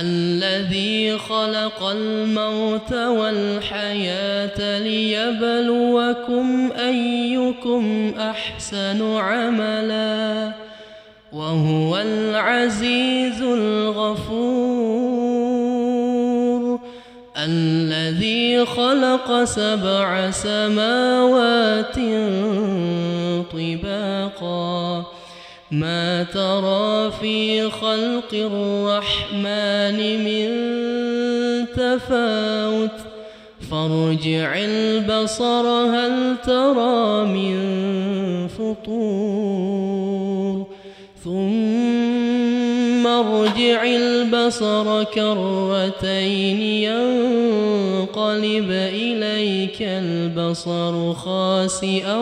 الذي 0.00 1.18
خلق 1.18 1.82
الموت 1.82 2.92
والحياة 2.92 4.78
ليبلوكم 4.78 6.72
أيكم 6.72 8.12
أحسن 8.18 9.16
عملا 9.16 10.52
وهو 11.32 11.98
العزيز 11.98 13.42
الغفور 13.42 14.80
الذي 17.36 18.64
خلق 18.66 19.44
سبع 19.44 20.30
سماوات 20.30 21.96
طباقا 23.52 25.04
ما 25.70 26.22
ترى 26.22 27.10
في 27.10 27.70
خلق 27.70 28.34
الرحمن 28.34 29.98
من 30.24 30.48
تفاوت. 31.66 32.90
فارجع 33.70 34.54
البصر 34.56 35.66
هل 35.66 36.36
ترى 36.46 37.24
من 37.26 37.56
فطور؟ 38.48 39.60
ثم 41.24 42.09
ارجع 43.20 43.84
البصر 43.84 45.04
كرتين 45.04 46.62
ينقلب 46.62 48.70
إليك 48.70 49.76
البصر 49.80 51.14
خاسئا 51.14 52.16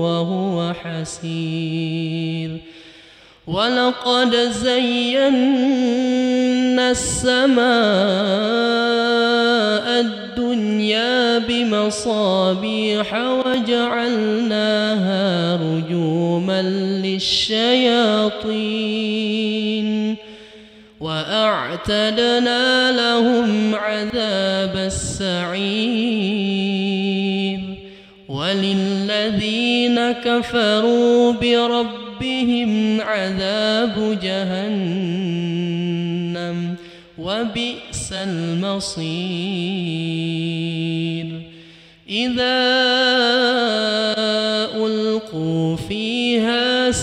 وهو 0.00 0.72
حسير. 0.82 2.50
ولقد 3.46 4.36
زينا 4.36 5.30
السماء 6.90 7.64
الدنيا 10.00 11.38
بمصابيح 11.38 13.14
وجعلناها 13.14 14.83
للشياطين 17.02 18.34
وأعتدنا 21.00 22.92
لهم 22.92 23.74
عذاب 23.74 24.76
السعير 24.76 26.34
وللذين 28.28 30.12
كفروا 30.12 31.32
بربهم 31.32 33.00
عذاب 33.00 34.18
جهنم 34.22 35.54
وبئس 37.18 38.12
المصير 38.12 39.04
إذا 42.08 43.53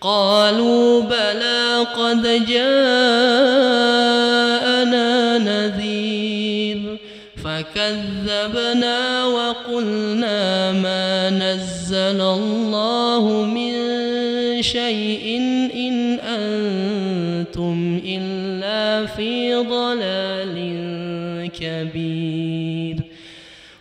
قالوا 0.00 1.02
بلى 1.02 1.86
قد 1.96 2.22
جاءنا 2.48 2.68
نذير 5.38 6.98
فكذبنا 7.44 9.24
وقلنا 9.24 10.72
ما 10.72 11.30
نزل 11.30 12.20
الله 12.20 13.44
من 13.44 13.72
شيء 14.62 15.38
إن 15.74 16.18
أنتم 16.18 18.00
إلا 18.04 19.06
في 19.06 19.54
ضلال 19.54 20.56
كبير 21.60 23.05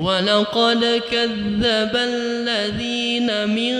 ولقد 0.00 1.02
كذب 1.10 1.96
الذين 1.96 3.48
من 3.48 3.74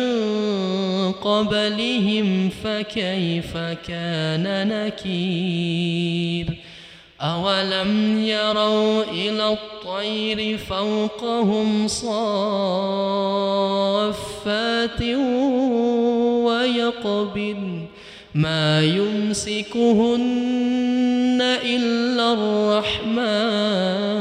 قبلهم 1.12 2.50
فكيف 2.64 3.56
كان 3.88 4.69
نكير 4.69 6.46
أولم 7.20 8.20
يروا 8.25 9.02
إلى 9.05 9.52
الطير 9.52 10.58
فوقهم 10.58 11.88
صافات 11.88 12.23
ويقبل 16.44 17.81
ما 18.34 18.82
يمسكهن 18.84 20.40
إلا 21.64 22.32
الرحمن 22.32 24.20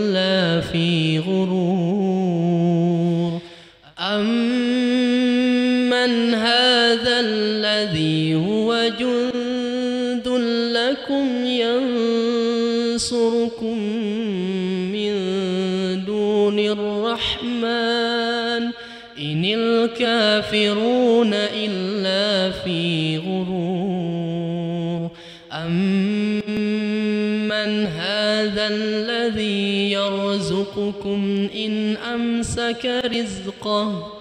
لكم 11.11 11.45
ينصركم 12.95 13.77
من 14.91 15.13
دون 16.05 16.59
الرحمن 16.59 18.71
إن 19.19 19.45
الكافرون 19.45 21.33
إلا 21.33 22.51
في 22.51 23.17
غرور. 23.17 25.11
أمن 25.51 27.85
هذا 27.85 28.67
الذي 28.67 29.91
يرزقكم 29.91 31.49
إن 31.55 31.97
أمسك 31.97 33.01
رزقه 33.05 34.13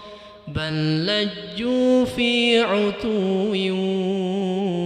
بل 0.49 1.07
لجوا 1.07 2.05
في 2.05 2.61
عتو 2.61 3.55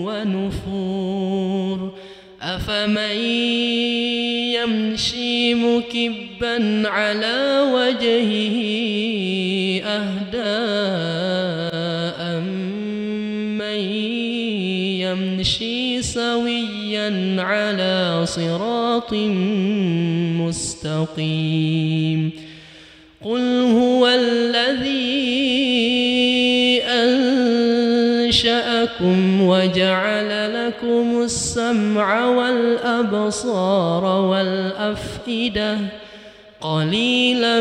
ونفور. 0.07 0.74
أفمن 2.57 3.17
يمشي 4.55 5.55
مكبا 5.55 6.89
على 6.89 7.61
وجهه 7.75 8.57
أهداء 9.85 11.01
من 13.59 13.81
يمشي 15.03 16.03
سويا 16.03 17.37
على 17.39 18.27
صراط 18.27 19.15
مستقيم 20.39 22.31
قل 23.25 23.61
هو 23.61 24.07
الذي 24.09 25.35
أنشأكم 28.35 29.43
وجعل 29.43 30.55
لكم 30.67 31.23
السمع 31.23 32.27
والأبصار 32.27 34.05
والأفئدة. 34.05 35.79
قليلا 36.61 37.61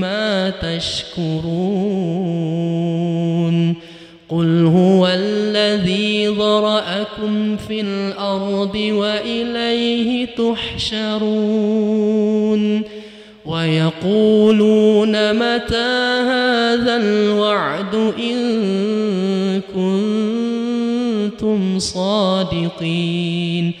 ما 0.00 0.50
تشكرون. 0.50 1.44
قل 4.28 4.66
هو 4.66 5.06
الذي 5.06 6.28
ضرأكم 6.28 7.56
في 7.56 7.80
الأرض 7.80 8.74
وإليه 8.74 10.26
تحشرون. 10.26 11.84
ويقولون 13.46 15.32
متى 15.32 16.20
هذا 16.26 16.96
الوعد 16.96 17.94
إن 18.18 18.73
صادقين. 21.78 23.72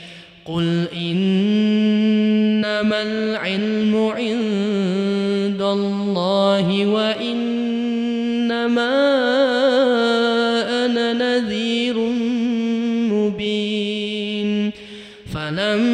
قل 0.44 0.86
إنما 0.96 3.02
العلم 3.02 3.96
عند 3.96 5.62
الله 5.62 6.86
وإنما 6.86 7.54
أنا 10.84 11.12
نذير 11.12 11.98
مبين. 13.12 14.70
فلما 15.34 15.93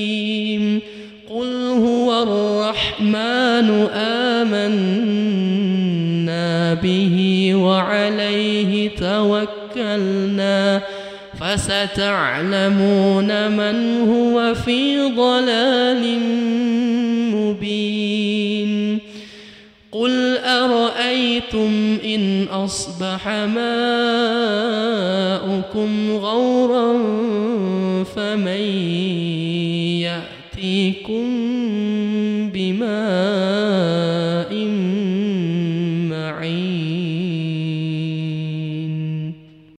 به 6.83 7.51
وعليه 7.55 8.89
توكلنا 8.89 10.81
فستعلمون 11.39 13.27
من 13.51 14.01
هو 14.09 14.53
في 14.53 15.11
ضلال 15.15 16.19
مبين. 17.35 18.99
قل 19.91 20.37
أرأيتم 20.37 21.97
إن 22.05 22.43
أصبح 22.43 23.27
ماؤكم 23.27 23.61
غورا 26.11 26.93
فمن 28.03 28.61
يأتيكم 30.01 31.25
بماء 32.53 33.90